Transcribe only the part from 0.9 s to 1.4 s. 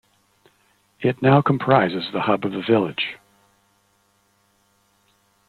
It